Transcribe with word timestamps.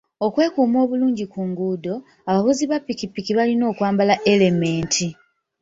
Okwekuuma 0.25 0.77
obulungi 0.85 1.25
ku 1.33 1.39
nguudo, 1.49 1.93
abavuzi 2.29 2.63
ba 2.71 2.77
ppikipiki 2.81 3.31
balina 3.37 3.63
okwambala 3.71 4.15
erementi. 4.31 5.07